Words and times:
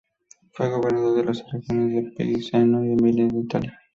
Fue 0.53 0.67
gobernador 0.67 1.17
de 1.17 1.25
las 1.25 1.43
regiones 1.51 1.93
de 2.17 2.25
Piceno 2.25 2.83
y 2.83 2.93
Emilia, 2.93 3.25
en 3.25 3.37
Italia. 3.39 3.79